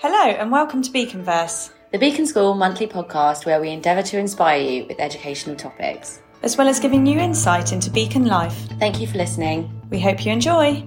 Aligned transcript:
Hello, 0.00 0.28
and 0.28 0.50
welcome 0.50 0.82
to 0.82 0.90
Beaconverse, 0.90 1.70
the 1.92 1.98
Beacon 1.98 2.26
School 2.26 2.54
monthly 2.54 2.86
podcast 2.86 3.46
where 3.46 3.60
we 3.60 3.70
endeavour 3.70 4.02
to 4.02 4.18
inspire 4.18 4.60
you 4.60 4.86
with 4.86 4.98
educational 4.98 5.56
topics, 5.56 6.20
as 6.42 6.58
well 6.58 6.68
as 6.68 6.80
giving 6.80 7.06
you 7.06 7.18
insight 7.18 7.72
into 7.72 7.90
Beacon 7.90 8.26
life. 8.26 8.68
Thank 8.80 9.00
you 9.00 9.06
for 9.06 9.16
listening. 9.16 9.70
We 9.90 10.00
hope 10.00 10.26
you 10.26 10.32
enjoy. 10.32 10.84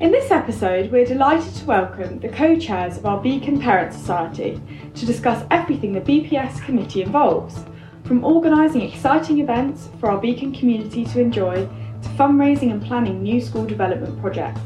In 0.00 0.12
this 0.12 0.30
episode, 0.30 0.90
we're 0.92 1.04
delighted 1.04 1.52
to 1.56 1.64
welcome 1.66 2.20
the 2.20 2.28
co 2.28 2.56
chairs 2.56 2.96
of 2.96 3.06
our 3.06 3.20
Beacon 3.20 3.60
Parent 3.60 3.92
Society 3.92 4.62
to 4.94 5.04
discuss 5.04 5.44
everything 5.50 5.92
the 5.92 6.00
BPS 6.00 6.64
committee 6.64 7.02
involves, 7.02 7.58
from 8.04 8.24
organising 8.24 8.82
exciting 8.82 9.40
events 9.40 9.88
for 9.98 10.10
our 10.10 10.20
Beacon 10.20 10.54
community 10.54 11.04
to 11.06 11.20
enjoy 11.20 11.56
to 11.56 12.08
fundraising 12.10 12.70
and 12.70 12.82
planning 12.82 13.22
new 13.22 13.40
school 13.40 13.66
development 13.66 14.18
projects. 14.20 14.60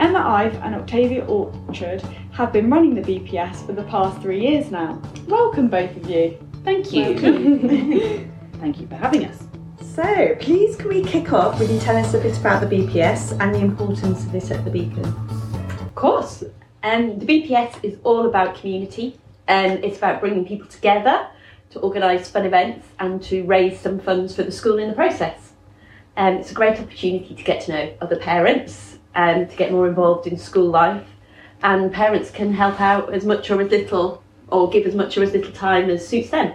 Emma 0.00 0.18
Ive 0.18 0.56
and 0.56 0.74
Octavia 0.74 1.24
Orchard 1.24 2.02
have 2.34 2.52
been 2.52 2.68
running 2.68 2.96
the 2.96 3.00
BPS 3.00 3.64
for 3.64 3.72
the 3.74 3.84
past 3.84 4.20
three 4.20 4.40
years 4.40 4.68
now. 4.68 5.00
Welcome, 5.28 5.68
both 5.68 5.96
of 5.96 6.10
you. 6.10 6.36
Thank 6.64 6.92
you. 6.92 7.16
Thank 8.54 8.80
you 8.80 8.88
for 8.88 8.96
having 8.96 9.24
us. 9.24 9.44
So, 9.80 10.34
please 10.40 10.74
can 10.74 10.88
we 10.88 11.04
kick 11.04 11.32
off 11.32 11.60
with 11.60 11.70
you 11.70 11.78
telling 11.78 12.04
us 12.04 12.12
a 12.12 12.18
bit 12.18 12.36
about 12.36 12.68
the 12.68 12.76
BPS 12.76 13.38
and 13.40 13.54
the 13.54 13.60
importance 13.60 14.24
of 14.24 14.34
it 14.34 14.50
at 14.50 14.64
the 14.64 14.70
Beacon? 14.70 15.04
Of 15.80 15.94
course. 15.94 16.42
Um, 16.82 17.20
the 17.20 17.24
BPS 17.24 17.84
is 17.84 17.98
all 18.02 18.26
about 18.26 18.56
community 18.56 19.16
and 19.46 19.78
um, 19.78 19.84
it's 19.84 19.98
about 19.98 20.20
bringing 20.20 20.44
people 20.44 20.66
together 20.66 21.28
to 21.70 21.78
organise 21.78 22.28
fun 22.28 22.46
events 22.46 22.88
and 22.98 23.22
to 23.22 23.44
raise 23.44 23.78
some 23.78 24.00
funds 24.00 24.34
for 24.34 24.42
the 24.42 24.50
school 24.50 24.80
in 24.80 24.88
the 24.88 24.94
process. 24.94 25.52
Um, 26.16 26.34
it's 26.34 26.50
a 26.50 26.54
great 26.54 26.80
opportunity 26.80 27.36
to 27.36 27.42
get 27.44 27.62
to 27.66 27.72
know 27.72 27.94
other 28.00 28.16
parents 28.16 28.98
and 29.14 29.48
to 29.48 29.56
get 29.56 29.70
more 29.70 29.86
involved 29.86 30.26
in 30.26 30.36
school 30.36 30.68
life 30.68 31.06
and 31.64 31.90
parents 31.90 32.30
can 32.30 32.52
help 32.52 32.78
out 32.78 33.12
as 33.12 33.24
much 33.24 33.50
or 33.50 33.60
as 33.60 33.70
little 33.70 34.22
or 34.48 34.68
give 34.68 34.86
as 34.86 34.94
much 34.94 35.16
or 35.16 35.22
as 35.22 35.32
little 35.32 35.50
time 35.50 35.88
as 35.88 36.06
suits 36.06 36.30
them. 36.30 36.54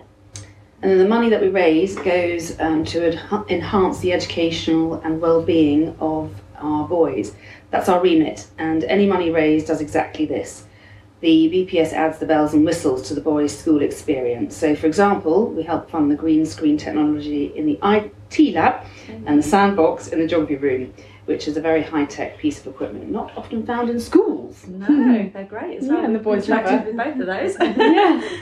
And 0.82 0.92
then 0.92 1.00
the 1.00 1.08
money 1.08 1.30
that 1.30 1.42
we 1.42 1.50
raise 1.50 1.96
goes 1.96 2.58
um, 2.60 2.86
to 2.86 3.20
enhance 3.52 4.00
the 4.00 4.14
educational 4.14 4.94
and 5.02 5.20
well-being 5.20 5.98
of 6.00 6.34
our 6.56 6.88
boys. 6.88 7.34
That's 7.72 7.90
our 7.90 8.00
remit, 8.00 8.48
and 8.58 8.84
any 8.86 9.06
money 9.06 9.30
raised 9.30 9.68
does 9.68 9.82
exactly 9.82 10.26
this. 10.26 10.64
The 11.22 11.50
BPS 11.52 11.92
adds 11.92 12.20
the 12.20 12.26
bells 12.26 12.54
and 12.54 12.64
whistles 12.64 13.08
to 13.10 13.14
the 13.14 13.20
boys' 13.20 13.58
school 13.58 13.82
experience. 13.82 14.56
So, 14.56 14.74
for 14.74 14.88
example, 14.88 15.50
we 15.50 15.64
help 15.64 15.90
fund 15.90 16.10
the 16.10 16.16
green 16.16 16.46
screen 16.46 16.78
technology 16.78 17.48
in 17.58 17.66
the 17.66 17.78
IT 17.84 18.54
lab 18.54 18.86
and 19.26 19.38
the 19.38 19.44
sandbox 19.44 20.08
in 20.08 20.20
the 20.20 20.28
geography 20.28 20.56
room 20.56 20.94
which 21.30 21.48
is 21.48 21.56
a 21.58 21.62
very 21.62 21.84
high 21.84 22.06
tech 22.06 22.40
piece 22.40 22.60
of 22.60 22.66
equipment, 22.66 23.08
not 23.12 23.32
often 23.38 23.64
found 23.64 23.88
in 23.88 24.00
schools. 24.00 24.66
No, 24.66 25.30
they're 25.32 25.46
great 25.46 25.78
as 25.78 25.88
well. 25.88 26.00
Yeah, 26.00 26.06
and 26.06 26.16
the 26.16 26.20
boys 26.20 26.50
love 26.50 26.66
it. 26.66 26.88
with 26.88 26.98
both 26.98 27.20
of 27.20 27.28
those. 27.28 27.56
yeah. 27.62 28.38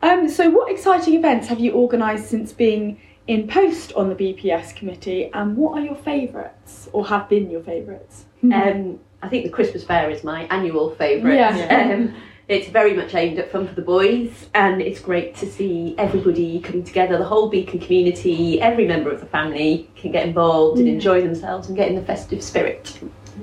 Um, 0.00 0.26
so, 0.26 0.48
what 0.48 0.72
exciting 0.72 1.12
events 1.12 1.46
have 1.48 1.60
you 1.60 1.74
organised 1.74 2.28
since 2.28 2.54
being 2.54 2.98
in 3.26 3.46
post 3.46 3.92
on 3.92 4.08
the 4.08 4.14
BPS 4.14 4.74
committee, 4.74 5.30
and 5.34 5.58
what 5.58 5.78
are 5.78 5.84
your 5.84 5.94
favourites, 5.94 6.88
or 6.94 7.06
have 7.06 7.28
been 7.28 7.50
your 7.50 7.62
favourites? 7.62 8.24
Um, 8.42 8.98
I 9.22 9.28
think 9.28 9.44
the 9.44 9.50
Christmas 9.50 9.84
fair 9.84 10.08
is 10.08 10.24
my 10.24 10.44
annual 10.44 10.94
favourite. 10.94 11.34
Yeah. 11.34 11.92
Um, 11.92 12.14
it's 12.48 12.68
very 12.68 12.94
much 12.94 13.14
aimed 13.14 13.38
at 13.38 13.50
fun 13.50 13.66
for 13.66 13.74
the 13.74 13.82
boys, 13.82 14.46
and 14.54 14.80
it's 14.80 15.00
great 15.00 15.34
to 15.36 15.50
see 15.50 15.94
everybody 15.98 16.60
coming 16.60 16.84
together. 16.84 17.18
The 17.18 17.24
whole 17.24 17.48
Beacon 17.48 17.80
community, 17.80 18.60
every 18.60 18.86
member 18.86 19.10
of 19.10 19.20
the 19.20 19.26
family 19.26 19.90
can 19.96 20.12
get 20.12 20.26
involved 20.26 20.78
and 20.78 20.88
enjoy 20.88 21.22
themselves 21.22 21.68
and 21.68 21.76
get 21.76 21.88
in 21.88 21.96
the 21.96 22.02
festive 22.02 22.42
spirit. 22.42 22.98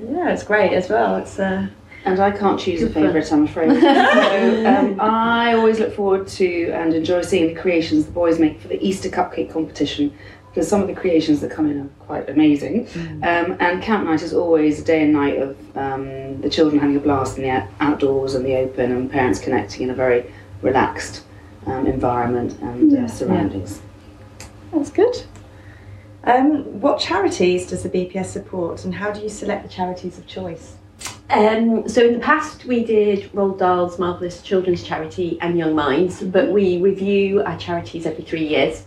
Yeah, 0.10 0.30
it's 0.32 0.44
great 0.44 0.72
as 0.72 0.90
well. 0.90 1.18
It's 1.18 1.38
uh, 1.38 1.68
and 2.06 2.20
I 2.20 2.32
can't 2.32 2.60
choose 2.60 2.82
a 2.82 2.90
favourite, 2.90 3.32
I'm 3.32 3.46
afraid. 3.46 3.80
so 3.80 4.66
um, 4.68 5.00
I 5.00 5.54
always 5.54 5.80
look 5.80 5.94
forward 5.94 6.28
to 6.28 6.72
and 6.72 6.94
enjoy 6.94 7.22
seeing 7.22 7.54
the 7.54 7.60
creations 7.60 8.06
the 8.06 8.12
boys 8.12 8.40
make 8.40 8.62
for 8.62 8.68
the 8.68 8.86
Easter 8.86 9.10
cupcake 9.10 9.52
competition 9.52 10.14
because 10.54 10.68
some 10.68 10.82
of 10.82 10.88
the 10.88 10.94
creations 10.94 11.42
that 11.42 11.50
come 11.50 11.68
in 11.68 11.82
are 11.82 11.90
quite 12.06 12.30
amazing. 12.30 12.86
Mm. 12.86 13.24
Um, 13.24 13.58
and 13.60 13.82
camp 13.82 14.06
night 14.06 14.22
is 14.22 14.36
always 14.36 14.80
a 14.80 14.84
day 14.84 15.02
and 15.02 15.12
night 15.12 15.42
of 15.42 15.58
um, 15.76 16.42
the 16.42 16.50
children 16.50 16.80
having 16.80 16.96
a 16.96 17.00
blast 17.00 17.40
in 17.40 17.44
the 17.44 17.68
outdoors 17.80 18.36
and 18.36 18.46
the 18.46 18.56
open, 18.58 18.92
and 18.92 19.12
parents 19.12 19.40
connecting 19.40 19.82
in 19.82 19.90
a 19.90 19.96
very 19.96 20.32
relaxed 20.62 21.24
um, 21.66 21.88
environment 21.88 22.60
and 22.62 22.94
uh, 22.94 22.98
yeah, 22.98 23.06
uh, 23.06 23.08
surroundings. 23.08 23.82
Yeah. 23.82 24.46
That's 24.74 24.92
good. 24.92 25.24
Um, 26.26 26.80
what 26.80 27.00
charities 27.00 27.66
does 27.66 27.82
the 27.82 27.90
BPS 27.90 28.28
support, 28.28 28.86
and 28.86 28.94
how 28.94 29.12
do 29.12 29.22
you 29.22 29.30
select 29.30 29.64
the 29.64 29.70
charities 29.70 30.20
of 30.20 30.28
choice? 30.28 30.76
Um, 31.32 31.90
so 31.90 32.06
in 32.06 32.14
the 32.14 32.20
past 32.20 32.66
we 32.66 32.84
did 32.84 33.32
Roald 33.32 33.58
Dahl's 33.58 33.98
Marvellous 33.98 34.44
Children's 34.44 34.84
Charity 34.84 35.40
and 35.42 35.58
Young 35.58 35.74
Minds, 35.74 36.22
but 36.22 36.52
we 36.52 36.80
review 36.80 37.42
our 37.42 37.58
charities 37.58 38.06
every 38.06 38.24
three 38.24 38.48
years. 38.48 38.84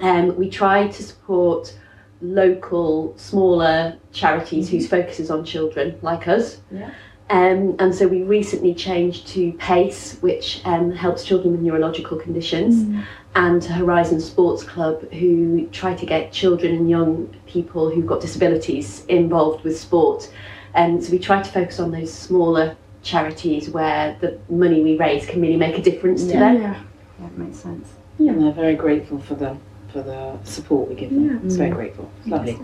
Um, 0.00 0.36
we 0.36 0.48
try 0.48 0.88
to 0.88 1.02
support 1.02 1.76
local, 2.22 3.14
smaller 3.18 3.98
charities 4.12 4.66
mm-hmm. 4.66 4.76
whose 4.76 4.88
focus 4.88 5.20
is 5.20 5.30
on 5.30 5.44
children, 5.44 5.98
like 6.02 6.28
us. 6.28 6.58
Yeah. 6.70 6.90
Um, 7.30 7.76
and 7.78 7.94
so 7.94 8.06
we 8.08 8.22
recently 8.22 8.74
changed 8.74 9.26
to 9.28 9.52
PACE, 9.54 10.18
which 10.20 10.60
um, 10.64 10.90
helps 10.92 11.24
children 11.24 11.52
with 11.52 11.62
neurological 11.62 12.18
conditions, 12.18 12.84
mm. 12.84 13.04
and 13.34 13.62
to 13.62 13.72
Horizon 13.72 14.20
Sports 14.20 14.64
Club, 14.64 15.10
who 15.12 15.66
try 15.68 15.94
to 15.94 16.04
get 16.04 16.30
children 16.30 16.74
and 16.74 16.90
young 16.90 17.34
people 17.46 17.90
who've 17.90 18.06
got 18.06 18.20
disabilities 18.20 19.06
involved 19.06 19.64
with 19.64 19.78
sport. 19.78 20.30
And 20.74 21.02
so 21.02 21.10
we 21.10 21.18
try 21.18 21.40
to 21.42 21.50
focus 21.50 21.80
on 21.80 21.90
those 21.90 22.12
smaller 22.12 22.76
charities 23.02 23.70
where 23.70 24.16
the 24.20 24.38
money 24.50 24.82
we 24.82 24.96
raise 24.98 25.24
can 25.24 25.40
really 25.40 25.56
make 25.56 25.78
a 25.78 25.82
difference 25.82 26.24
yeah. 26.24 26.32
to 26.32 26.38
them. 26.38 26.62
Yeah, 26.62 26.82
that 27.20 27.38
makes 27.38 27.58
sense. 27.58 27.88
Yeah. 28.18 28.32
And 28.32 28.42
they're 28.42 28.52
very 28.52 28.74
grateful 28.74 29.18
for 29.18 29.36
them 29.36 29.58
for 29.92 30.02
the 30.02 30.38
support 30.44 30.88
we 30.88 30.94
give 30.94 31.10
them. 31.10 31.30
Yeah. 31.30 31.38
It's 31.44 31.56
very 31.56 31.70
mm. 31.70 31.74
grateful. 31.74 32.10
It's 32.20 32.28
lovely. 32.28 32.58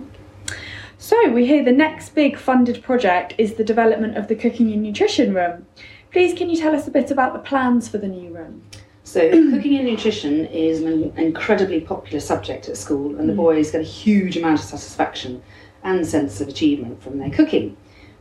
So 0.98 1.30
we 1.30 1.46
hear 1.46 1.64
the 1.64 1.72
next 1.72 2.14
big 2.14 2.36
funded 2.36 2.82
project 2.82 3.34
is 3.38 3.54
the 3.54 3.64
development 3.64 4.16
of 4.16 4.28
the 4.28 4.34
cooking 4.34 4.72
and 4.72 4.82
nutrition 4.82 5.32
room. 5.32 5.66
Please, 6.10 6.36
can 6.36 6.50
you 6.50 6.56
tell 6.56 6.74
us 6.74 6.88
a 6.88 6.90
bit 6.90 7.10
about 7.10 7.34
the 7.34 7.38
plans 7.38 7.88
for 7.88 7.98
the 7.98 8.08
new 8.08 8.34
room? 8.34 8.62
So, 9.04 9.30
cooking 9.30 9.76
and 9.76 9.86
nutrition 9.86 10.46
is 10.46 10.82
an 10.82 11.12
incredibly 11.16 11.80
popular 11.80 12.20
subject 12.20 12.68
at 12.68 12.76
school, 12.76 13.16
and 13.18 13.28
the 13.28 13.32
mm. 13.32 13.36
boys 13.36 13.70
get 13.70 13.80
a 13.80 13.84
huge 13.84 14.36
amount 14.36 14.58
of 14.58 14.64
satisfaction 14.66 15.42
and 15.82 16.06
sense 16.06 16.40
of 16.40 16.48
achievement 16.48 17.02
from 17.02 17.18
their 17.18 17.30
cooking. 17.30 17.76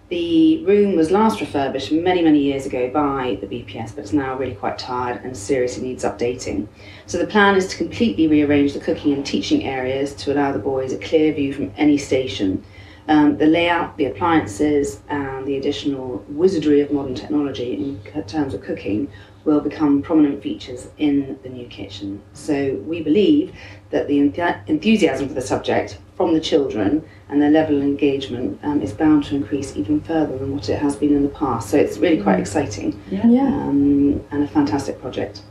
The 0.09 0.63
room 0.63 0.95
was 0.95 1.11
last 1.11 1.41
refurbished 1.41 1.91
many, 1.91 2.21
many 2.21 2.39
years 2.39 2.65
ago 2.65 2.89
by 2.89 3.37
the 3.41 3.47
BPS, 3.47 3.93
but 3.93 4.05
it's 4.05 4.13
now 4.13 4.37
really 4.37 4.55
quite 4.55 4.77
tired 4.77 5.21
and 5.25 5.35
seriously 5.35 5.83
needs 5.83 6.05
updating. 6.05 6.69
So 7.07 7.17
the 7.17 7.27
plan 7.27 7.57
is 7.57 7.67
to 7.67 7.77
completely 7.77 8.25
rearrange 8.25 8.71
the 8.71 8.79
cooking 8.79 9.11
and 9.11 9.25
teaching 9.25 9.65
areas 9.65 10.13
to 10.15 10.31
allow 10.31 10.53
the 10.53 10.59
boys 10.59 10.93
a 10.93 10.97
clear 10.97 11.33
view 11.33 11.53
from 11.53 11.73
any 11.75 11.97
station. 11.97 12.63
Um, 13.09 13.37
the 13.37 13.47
layout, 13.47 13.97
the 13.97 14.05
appliances, 14.05 15.01
and 15.09 15.45
the 15.45 15.57
additional 15.57 16.23
wizardry 16.29 16.79
of 16.79 16.89
modern 16.89 17.15
technology 17.15 17.73
in 17.73 18.23
terms 18.27 18.53
of 18.53 18.61
cooking 18.61 19.11
will 19.43 19.59
become 19.59 20.01
prominent 20.01 20.41
features 20.41 20.87
in 20.97 21.37
the 21.43 21.49
new 21.49 21.67
kitchen. 21.67 22.21
So 22.31 22.75
we 22.85 23.01
believe 23.01 23.53
that 23.89 24.07
the 24.07 24.19
enthusiasm 24.19 25.27
for 25.27 25.33
the 25.33 25.41
subject 25.41 25.99
from 26.17 26.33
the 26.33 26.41
children 26.41 27.07
and 27.29 27.39
their 27.39 27.51
level 27.51 27.77
of 27.77 27.83
engagement 27.83 28.59
um, 28.63 28.81
is 28.81 28.91
bound 28.91 29.23
to 29.25 29.35
increase 29.35 29.77
even 29.77 30.01
further 30.01 30.35
than 30.37 30.53
what 30.55 30.67
it 30.67 30.79
has 30.79 30.95
been 30.95 31.15
in 31.15 31.21
the 31.21 31.29
past. 31.29 31.69
So 31.69 31.77
it's 31.77 31.99
really 31.99 32.21
quite 32.21 32.37
mm. 32.37 32.41
exciting 32.41 32.99
yeah. 33.11 33.21
Um, 33.21 34.25
and 34.31 34.43
a 34.43 34.47
fantastic 34.47 34.99
project. 34.99 35.43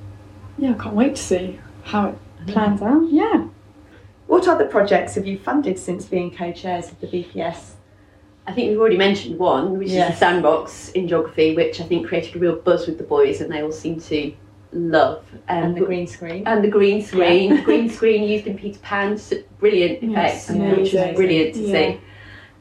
Yeah, 0.58 0.72
I 0.72 0.82
can't 0.82 0.94
wait 0.94 1.14
to 1.14 1.22
see 1.22 1.60
how 1.84 2.08
it 2.08 2.18
plans 2.48 2.82
out. 2.82 3.08
Yeah. 3.10 3.46
What 4.26 4.48
other 4.48 4.66
projects 4.66 5.14
have 5.14 5.24
you 5.24 5.38
funded 5.38 5.78
since 5.78 6.04
being 6.04 6.34
co-chairs 6.34 6.90
of 6.90 7.00
the 7.00 7.06
BPS? 7.06 7.74
I 8.48 8.52
think 8.52 8.70
we've 8.70 8.78
already 8.78 8.96
mentioned 8.96 9.38
one, 9.38 9.78
which 9.78 9.90
yes. 9.90 10.08
is 10.08 10.14
the 10.14 10.18
sandbox 10.18 10.90
in 10.90 11.06
geography, 11.06 11.54
which 11.54 11.80
I 11.80 11.84
think 11.84 12.08
created 12.08 12.36
a 12.36 12.38
real 12.40 12.56
buzz 12.56 12.86
with 12.86 12.98
the 12.98 13.04
boys, 13.04 13.40
and 13.40 13.52
they 13.52 13.62
all 13.62 13.72
seem 13.72 14.00
to 14.00 14.32
love. 14.76 15.24
Um, 15.48 15.64
and 15.64 15.76
the 15.76 15.80
green 15.80 16.06
screen. 16.06 16.46
And 16.46 16.62
the 16.62 16.68
green 16.68 17.02
screen. 17.02 17.56
Yeah. 17.56 17.62
green 17.62 17.88
screen 17.90 18.24
used 18.24 18.46
in 18.46 18.56
Peter 18.56 18.78
Pan, 18.80 19.18
brilliant 19.58 20.02
effects, 20.02 20.50
yes, 20.50 20.76
which 20.76 20.94
is 20.94 21.16
brilliant 21.16 21.54
to 21.54 21.60
yeah. 21.62 21.72
see. 21.72 22.00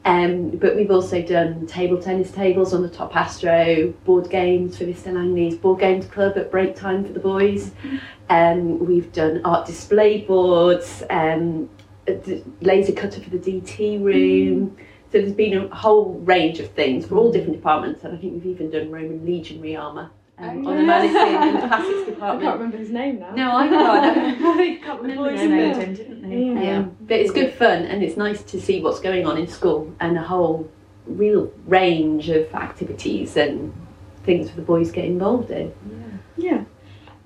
Um, 0.04 0.50
but 0.50 0.76
we've 0.76 0.92
also 0.92 1.20
done 1.20 1.66
table 1.66 2.00
tennis 2.00 2.30
tables 2.30 2.72
on 2.72 2.82
the 2.82 2.88
top 2.88 3.16
Astro, 3.16 3.92
board 4.04 4.30
games 4.30 4.78
for 4.78 4.84
Mr 4.84 5.12
Langley's 5.12 5.56
Board 5.56 5.80
Games 5.80 6.06
Club 6.06 6.38
at 6.38 6.48
break 6.48 6.76
time 6.76 7.04
for 7.04 7.12
the 7.12 7.18
boys. 7.18 7.72
Um, 8.30 8.78
we've 8.86 9.12
done 9.12 9.40
art 9.44 9.66
display 9.66 10.20
boards, 10.20 11.02
um, 11.10 11.68
laser 12.60 12.92
cutter 12.92 13.20
for 13.20 13.30
the 13.30 13.38
DT 13.38 14.00
room. 14.00 14.70
Mm. 14.70 14.76
So 15.10 15.20
there's 15.20 15.32
been 15.32 15.56
a 15.56 15.74
whole 15.74 16.14
range 16.20 16.60
of 16.60 16.70
things 16.70 17.06
for 17.06 17.16
all 17.16 17.32
different 17.32 17.56
departments, 17.56 18.04
and 18.04 18.16
I 18.16 18.20
think 18.20 18.34
we've 18.34 18.46
even 18.46 18.70
done 18.70 18.92
Roman 18.92 19.26
legionary 19.26 19.74
armour 19.74 20.10
um, 20.38 20.66
on 20.66 20.76
the 20.76 20.82
mannequin 20.82 21.54
the 21.54 21.58
plastics 21.66 22.06
department. 22.10 22.20
I 22.20 22.42
can't 22.42 22.56
remember 22.58 22.76
his 22.76 22.90
name 22.90 23.18
now. 23.20 23.30
No, 23.34 23.56
I 23.56 23.68
can't. 23.68 24.42
I 24.60 24.76
can't 24.76 25.02
remember 25.02 25.30
his 25.30 25.40
name. 25.48 25.74
Him, 25.74 25.94
didn't 25.94 26.22
they? 26.22 26.36
Yeah. 26.36 26.62
yeah. 26.62 26.82
but 27.00 27.18
it's 27.18 27.30
good 27.30 27.54
fun 27.54 27.84
and 27.84 28.02
it's 28.02 28.16
nice 28.16 28.42
to 28.42 28.60
see 28.60 28.82
what's 28.82 29.00
going 29.00 29.26
on 29.26 29.38
in 29.38 29.46
school 29.46 29.94
and 30.00 30.16
a 30.16 30.22
whole 30.22 30.70
real 31.06 31.52
range 31.66 32.28
of 32.28 32.52
activities 32.54 33.36
and 33.36 33.72
things 34.24 34.50
for 34.50 34.56
the 34.56 34.62
boys 34.62 34.90
get 34.90 35.04
involved 35.04 35.50
in. 35.50 35.72
Yeah. 36.36 36.64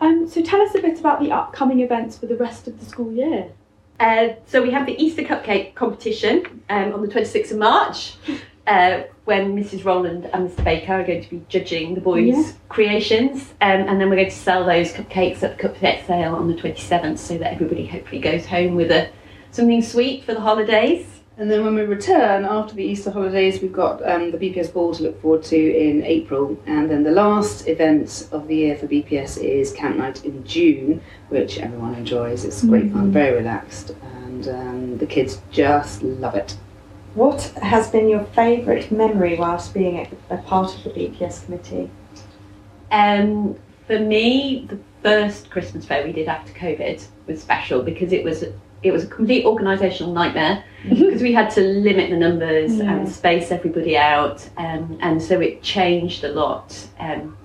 Um, 0.00 0.28
so 0.28 0.42
tell 0.42 0.60
us 0.62 0.74
a 0.74 0.80
bit 0.80 0.98
about 0.98 1.20
the 1.20 1.32
upcoming 1.32 1.80
events 1.80 2.16
for 2.16 2.26
the 2.26 2.36
rest 2.36 2.68
of 2.68 2.78
the 2.78 2.86
school 2.86 3.12
year. 3.12 3.50
Uh, 3.98 4.30
so 4.46 4.62
we 4.62 4.70
have 4.70 4.86
the 4.86 5.02
Easter 5.02 5.22
cupcake 5.22 5.74
competition 5.74 6.62
um, 6.70 6.94
on 6.94 7.02
the 7.02 7.08
26th 7.08 7.50
of 7.50 7.58
March, 7.58 8.14
uh, 8.66 9.02
when 9.30 9.56
Mrs. 9.56 9.84
Rowland 9.84 10.28
and 10.32 10.50
Mr. 10.50 10.64
Baker 10.64 10.94
are 10.94 11.04
going 11.04 11.22
to 11.22 11.30
be 11.30 11.40
judging 11.48 11.94
the 11.94 12.00
boys' 12.00 12.34
Yeah. 12.34 12.52
creations, 12.68 13.54
um, 13.60 13.82
and 13.88 14.00
then 14.00 14.10
we're 14.10 14.16
going 14.16 14.28
to 14.28 14.34
sell 14.34 14.64
those 14.66 14.92
cupcakes 14.92 15.44
at 15.44 15.56
the 15.56 15.68
cupcake 15.68 16.04
sale 16.04 16.34
on 16.34 16.48
the 16.48 16.54
27th, 16.60 17.16
so 17.18 17.38
that 17.38 17.52
everybody 17.52 17.86
hopefully 17.86 18.20
goes 18.20 18.44
home 18.46 18.74
with 18.74 18.90
a 18.90 19.08
something 19.52 19.82
sweet 19.82 20.24
for 20.24 20.34
the 20.34 20.40
holidays. 20.40 21.06
And 21.38 21.48
then 21.48 21.64
when 21.64 21.76
we 21.76 21.82
return 21.82 22.44
after 22.44 22.74
the 22.74 22.82
Easter 22.82 23.12
holidays, 23.12 23.62
we've 23.62 23.72
got 23.72 24.04
um, 24.04 24.32
the 24.32 24.36
BPS 24.36 24.72
ball 24.74 24.92
to 24.94 25.04
look 25.04 25.22
forward 25.22 25.44
to 25.44 25.56
in 25.56 26.02
April. 26.02 26.60
And 26.66 26.90
then 26.90 27.04
the 27.04 27.12
last 27.12 27.68
event 27.68 28.28
of 28.32 28.48
the 28.48 28.56
year 28.56 28.76
for 28.76 28.88
BPS 28.88 29.38
is 29.38 29.72
Camp 29.72 29.96
Night 29.96 30.24
in 30.24 30.44
June, 30.44 31.00
which 31.28 31.58
everyone 31.58 31.94
enjoys. 31.94 32.44
It's 32.44 32.64
great 32.64 32.92
fun, 32.92 33.12
very 33.12 33.36
relaxed, 33.36 33.94
and 34.24 34.48
um, 34.48 34.98
the 34.98 35.06
kids 35.06 35.40
just 35.52 36.02
love 36.02 36.34
it. 36.34 36.56
What 37.14 37.42
has 37.62 37.90
been 37.90 38.08
your 38.08 38.24
favourite 38.24 38.90
memory 38.92 39.36
whilst 39.36 39.74
being 39.74 39.98
a, 40.30 40.34
a 40.34 40.38
part 40.38 40.74
of 40.76 40.84
the 40.84 40.90
BPS 40.90 41.44
committee? 41.44 41.90
Um, 42.92 43.56
for 43.86 43.98
me, 43.98 44.66
the 44.68 44.78
first 45.02 45.50
Christmas 45.50 45.84
fair 45.84 46.04
we 46.06 46.12
did 46.12 46.28
after 46.28 46.52
COVID 46.52 47.04
was 47.26 47.40
special 47.42 47.82
because 47.82 48.12
it 48.12 48.22
was 48.24 48.44
it 48.82 48.92
was 48.92 49.04
a 49.04 49.06
complete 49.06 49.44
organisational 49.44 50.12
nightmare 50.14 50.64
because 50.88 51.20
we 51.20 51.34
had 51.34 51.50
to 51.50 51.60
limit 51.60 52.08
the 52.10 52.16
numbers 52.16 52.76
Yeah. 52.76 52.92
and 52.94 53.08
space 53.08 53.50
everybody 53.50 53.96
out, 53.96 54.48
um, 54.56 54.96
and 55.02 55.20
so 55.22 55.38
it 55.40 55.62
changed 55.62 56.24
a 56.24 56.32
lot. 56.32 56.74
Um, 56.98 57.36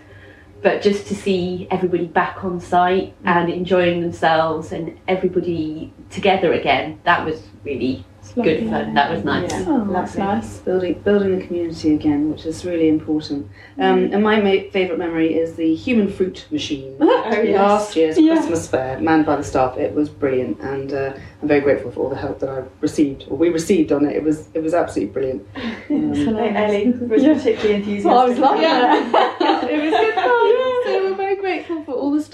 but 0.66 0.82
just 0.82 1.06
to 1.08 1.16
see 1.16 1.68
everybody 1.70 2.08
back 2.08 2.44
on 2.44 2.60
site 2.60 3.14
and 3.24 3.52
enjoying 3.52 4.02
themselves 4.02 4.72
and 4.72 4.98
everybody 5.08 5.94
together 6.10 6.54
again, 6.54 7.00
that 7.04 7.24
was 7.24 7.38
really 7.64 8.04
It's 8.22 8.34
good 8.34 8.64
lovely. 8.64 8.70
fun. 8.72 8.94
That 8.96 9.12
was 9.12 9.24
nice. 9.24 9.52
Yeah. 9.52 9.66
Oh, 9.68 9.86
that's 9.94 10.16
Lovely. 10.18 10.34
nice. 10.36 10.58
Building, 10.60 10.94
building 11.08 11.38
the 11.38 11.46
community 11.46 11.94
again, 11.94 12.32
which 12.32 12.46
is 12.48 12.66
really 12.66 12.88
important. 12.90 13.48
Um, 13.78 14.10
and 14.14 14.24
my 14.24 14.38
ma- 14.42 14.70
favourite 14.72 14.98
memory 14.98 15.36
is 15.36 15.56
the 15.56 15.76
human 15.76 16.08
fruit 16.12 16.48
machine. 16.52 16.98
Oh, 17.28 17.42
yes. 17.42 17.58
Last 17.58 17.96
year's 17.96 18.18
Yeah. 18.20 18.36
Christmas 18.36 18.68
fair, 18.68 19.00
manned 19.00 19.26
by 19.26 19.36
the 19.36 19.44
staff, 19.44 19.78
it 19.78 19.96
was 19.96 20.10
brilliant, 20.10 20.60
and 20.60 20.94
uh, 20.94 21.14
I'm 21.42 21.48
very 21.48 21.60
grateful 21.60 21.90
for 21.92 22.02
all 22.02 22.10
the 22.10 22.16
help 22.16 22.38
that 22.42 22.50
I 22.50 22.62
received, 22.82 23.26
or 23.30 23.36
we 23.36 23.50
received 23.50 23.92
on 23.92 24.06
it. 24.06 24.16
It 24.16 24.24
was 24.24 24.48
it 24.54 24.62
was 24.62 24.76
absolutely 24.76 25.12
brilliant. 25.14 25.42
Um, 25.90 26.14
Ellie 26.38 26.92
was 26.92 27.24
Yeah. 27.28 27.34
particularly 27.34 27.76
enthusiastic. 27.82 28.06
Well, 28.06 28.20
I 28.20 28.26
was 28.30 28.40
like, 28.40 28.62
yeah, 28.62 29.68
it 29.74 29.82
was 29.86 29.94
good 30.02 30.14
fun. 30.14 30.84
So 30.86 31.10
we're 31.10 31.16
very 31.26 31.36
grateful 31.38 31.84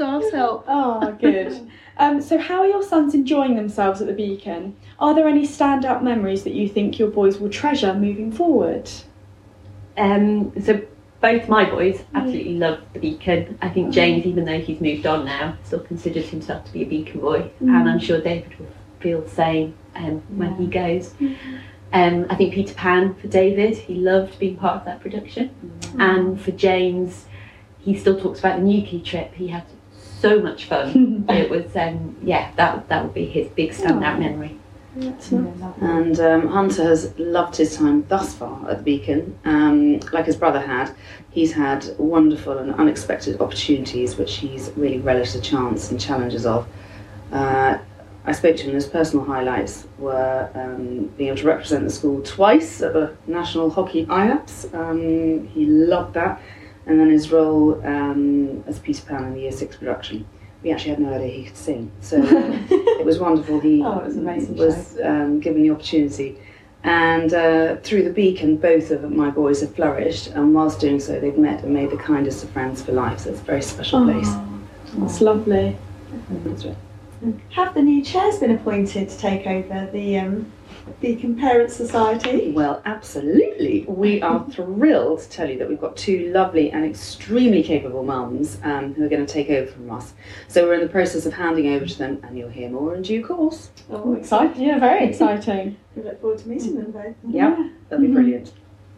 for 0.02 0.22
staff's 0.22 0.32
help. 0.36 0.66
Oh, 0.68 1.12
good. 1.20 1.70
Um, 1.98 2.22
so, 2.22 2.38
how 2.38 2.62
are 2.62 2.68
your 2.68 2.84
sons 2.84 3.14
enjoying 3.14 3.56
themselves 3.56 4.02
at 4.02 4.08
the 4.08 4.14
Beacon? 4.14 4.76
Are 5.00 5.14
there 5.14 5.28
any 5.28 5.48
standout 5.48 6.02
memories 6.02 6.44
that 6.44 6.54
you 6.54 6.68
think 6.68 6.98
your 7.00 7.10
boys 7.10 7.38
will 7.38 7.50
treasure 7.50 7.94
moving 7.94 8.32
forward? 8.32 8.90
Um, 9.98 10.60
so 10.62 10.82
both 11.20 11.48
my 11.48 11.70
boys 11.70 12.04
absolutely 12.16 12.56
love 12.56 12.82
the 12.94 13.00
Beacon. 13.00 13.58
I 13.62 13.70
think 13.70 13.94
James, 13.94 14.26
even 14.26 14.46
though 14.46 14.60
he's 14.60 14.82
moved 14.82 15.06
on 15.06 15.26
now, 15.26 15.58
still 15.64 15.82
considers 15.82 16.30
himself 16.30 16.66
to 16.66 16.74
be 16.74 16.84
a 16.84 16.86
Beacon 16.86 17.20
boy, 17.20 17.52
and 17.60 17.90
I'm 17.90 18.00
sure 18.00 18.20
David 18.20 18.58
will 18.58 18.68
feel 19.00 19.22
the 19.22 19.30
same 19.30 19.76
um, 19.96 20.24
when 20.30 20.56
he 20.56 20.66
goes. 20.68 21.14
Um, 21.94 22.26
I 22.30 22.36
think 22.36 22.54
Peter 22.54 22.74
Pan 22.74 23.14
for 23.16 23.28
David, 23.28 23.78
he 23.78 23.96
loved 23.96 24.40
being 24.40 24.56
part 24.56 24.78
of 24.78 24.86
that 24.86 25.02
production, 25.02 25.52
and 26.00 26.42
for 26.42 26.52
James, 26.52 27.26
he 27.80 27.98
still 27.98 28.20
talks 28.20 28.40
about 28.40 28.60
the 28.60 28.66
Newquay 28.66 29.02
trip. 29.02 29.34
He 29.34 29.50
had 29.50 29.66
so 30.22 30.40
much 30.42 30.66
fun. 30.66 31.26
it 31.30 31.50
was, 31.50 31.76
um, 31.76 32.16
yeah, 32.24 32.52
that 32.56 32.88
that 32.90 33.04
would 33.04 33.14
be 33.14 33.26
his 33.26 33.48
big 33.50 33.72
standout 33.72 34.20
memory. 34.20 34.58
That's 34.96 35.32
nice. 35.32 35.78
And 35.80 36.20
um, 36.20 36.48
Hunter 36.50 36.84
has 36.84 37.18
loved 37.18 37.56
his 37.56 37.78
time 37.78 38.06
thus 38.10 38.36
far 38.36 38.70
at 38.70 38.78
the 38.78 38.84
Beacon. 38.84 39.40
Um, 39.46 40.00
like 40.12 40.26
his 40.26 40.36
brother 40.36 40.60
had, 40.60 40.94
he's 41.32 41.54
had 41.54 41.86
wonderful 41.98 42.58
and 42.58 42.74
unexpected 42.76 43.40
opportunities 43.40 44.18
which 44.18 44.38
he's 44.38 44.72
really 44.76 45.00
relished 45.00 45.34
the 45.34 45.42
chance 45.42 45.92
and 45.92 46.00
challenges 46.00 46.46
of. 46.46 46.68
Uh, 47.32 47.78
I 48.24 48.34
spoke 48.34 48.58
to 48.58 48.64
him, 48.66 48.74
his 48.74 48.86
personal 48.86 49.26
highlights 49.26 49.88
were 49.98 50.50
um, 50.54 51.08
being 51.18 51.30
able 51.30 51.38
to 51.38 51.48
represent 51.48 51.86
the 51.86 51.90
school 51.90 52.22
twice 52.22 52.82
at 52.82 52.94
the 52.94 53.16
National 53.26 53.70
Hockey 53.70 54.06
IAPS. 54.06 54.74
Um, 54.76 55.48
he 55.48 55.66
loved 55.66 56.14
that. 56.16 56.40
And 56.86 57.00
then 57.00 57.10
his 57.10 57.32
role 57.32 57.80
um, 57.86 58.64
as 58.68 58.80
Peter 58.80 59.04
Pan 59.06 59.24
in 59.26 59.34
the 59.34 59.42
Year 59.42 59.52
6 59.52 59.76
production. 59.78 60.26
We 60.64 60.72
actually 60.72 60.92
had 60.92 61.00
no 61.00 61.14
idea 61.14 61.28
he 61.28 61.44
could 61.46 61.58
sing, 61.58 61.92
so 62.02 62.18
it 62.24 63.04
was 63.06 63.18
wonderful. 63.18 63.60
He 63.60 63.82
Oh, 63.84 64.00
was 64.00 64.16
was 64.50 65.00
um, 65.04 65.40
given 65.40 65.64
the 65.64 65.72
opportunity. 65.72 66.38
And 66.84 67.34
uh, 67.34 67.78
through 67.78 68.04
the 68.04 68.12
Beacon, 68.12 68.58
both 68.58 68.92
of 68.92 69.10
my 69.12 69.32
boys 69.32 69.62
have 69.62 69.74
flourished, 69.76 70.28
and 70.28 70.54
whilst 70.54 70.80
doing 70.80 71.00
so, 71.00 71.20
they've 71.20 71.38
met 71.38 71.64
and 71.64 71.74
made 71.74 71.90
the 71.90 71.98
kindest 71.98 72.44
of 72.44 72.52
friends 72.52 72.82
for 72.84 72.92
life. 72.92 73.22
So 73.22 73.32
it's 73.32 73.40
a 73.40 73.44
very 73.44 73.62
special 73.64 74.04
place. 74.04 74.28
Oh, 74.30 74.62
that's 75.00 75.20
lovely. 75.22 75.78
That's 76.46 76.66
right. 76.66 76.76
Have 77.52 77.76
the 77.76 77.82
new 77.82 78.04
chairs 78.04 78.40
been 78.40 78.52
appointed 78.52 79.08
to 79.10 79.18
take 79.18 79.46
over 79.46 79.88
the 79.92 80.18
um, 80.18 80.52
Beacon 81.02 81.38
Parents 81.38 81.76
Society? 81.76 82.52
Well, 82.52 82.82
absolutely. 82.86 83.86
We 83.88 84.24
are 84.24 84.44
thrilled 84.50 85.22
to 85.22 85.30
tell 85.30 85.48
you 85.48 85.60
that 85.60 85.70
we've 85.70 85.80
got 85.80 85.96
two 85.96 86.32
lovely 86.32 86.72
and 86.72 86.84
extremely 86.84 87.62
capable 87.62 88.04
mums 88.04 88.58
um, 88.64 88.96
who 88.96 89.06
are 89.06 89.10
going 89.10 89.24
to 89.26 89.32
take 89.32 89.52
over 89.52 89.72
from 89.72 89.92
us. 89.92 90.14
So 90.48 90.66
we're 90.66 90.74
in 90.74 90.82
the 90.82 90.90
process 90.90 91.28
of 91.28 91.34
handing 91.34 91.68
over 91.68 91.86
to 91.86 91.98
them, 91.98 92.20
and 92.24 92.36
you'll 92.38 92.50
hear 92.50 92.70
more 92.70 92.96
in 92.96 93.04
due 93.04 93.24
course. 93.24 93.70
Oh, 93.92 94.16
Exciting. 94.16 94.64
Yeah, 94.64 94.80
very 94.80 95.06
exciting. 95.08 95.78
We 95.96 96.02
look 96.02 96.20
forward 96.22 96.40
to 96.40 96.50
meeting 96.50 96.76
them 96.76 96.92
both. 96.92 97.16
Yeah, 97.28 97.70
that'll 97.90 98.04
be 98.04 98.12
brilliant. 98.12 98.52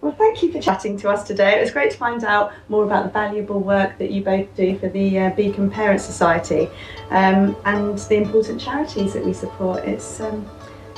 Well, 0.04 0.12
thank 0.12 0.44
you 0.44 0.52
for 0.52 0.60
chatting 0.60 0.98
to 0.98 1.10
us 1.10 1.26
today. 1.26 1.58
It 1.58 1.62
was 1.62 1.72
great 1.72 1.92
to 1.92 1.98
find 1.98 2.26
out 2.26 2.52
more 2.68 2.84
about 2.84 3.06
the 3.06 3.10
valuable 3.10 3.62
work 3.62 3.98
that 4.00 4.12
you 4.12 4.22
both 4.22 4.54
do 4.54 4.78
for 4.78 4.90
the 4.90 5.18
uh, 5.18 5.30
Beacon 5.30 5.72
Parent 5.72 6.02
Society 6.02 6.70
um, 7.10 7.56
and 7.64 7.98
the 7.98 8.16
important 8.16 8.60
charities 8.60 9.14
that 9.14 9.24
we 9.24 9.32
support. 9.32 9.86
It's 9.86 10.20
um, 10.20 10.46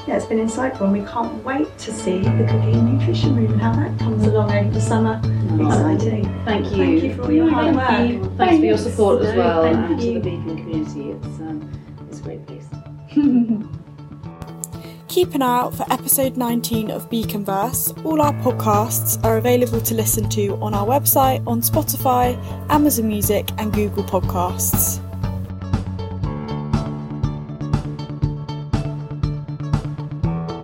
yeah, 0.08 0.18
it's 0.18 0.26
been 0.26 0.40
insightful, 0.40 0.82
and 0.82 0.94
we 0.94 1.04
can't 1.08 1.44
wait 1.44 1.78
to 1.78 1.94
see 1.94 2.18
the 2.18 2.46
cooking 2.50 2.74
and 2.74 2.98
nutrition 2.98 3.36
room 3.36 3.52
and 3.54 3.62
how 3.62 3.76
that 3.76 3.96
comes 4.00 4.26
along 4.26 4.52
over 4.52 4.72
the 4.72 4.82
summer. 4.82 5.20
Exciting. 5.54 6.24
Thank 6.44 6.72
you. 6.72 6.78
Thank 6.78 7.04
you 7.04 7.16
for 7.16 7.24
all 7.26 7.32
your 7.32 7.50
hard 7.52 7.76
work. 7.76 7.88
Thank 7.88 8.12
you. 8.12 8.36
Thanks 8.38 8.58
for 8.58 8.66
your 8.66 8.78
support 8.80 9.22
as 9.22 9.36
well, 9.36 9.62
thank 9.62 9.78
and 9.78 10.00
to 10.02 10.14
the 10.14 10.20
Beacon 10.20 10.58
community. 10.58 11.12
It's 11.12 11.40
um, 11.42 11.72
it's 12.10 12.20
a 12.22 12.24
great 12.24 12.44
place. 12.48 12.66
Keep 15.16 15.34
an 15.34 15.42
eye 15.42 15.60
out 15.60 15.74
for 15.74 15.86
episode 15.94 16.36
19 16.36 16.92
of 16.92 17.10
Beaconverse. 17.10 18.04
All 18.04 18.22
our 18.22 18.34
podcasts 18.34 19.18
are 19.24 19.38
available 19.38 19.80
to 19.80 19.94
listen 19.94 20.28
to 20.32 20.58
on 20.58 20.74
our 20.74 20.86
website, 20.86 21.42
on 21.48 21.62
Spotify, 21.62 22.36
Amazon 22.70 23.08
Music, 23.08 23.48
and 23.58 23.72
Google 23.72 24.04
Podcasts. 24.04 25.05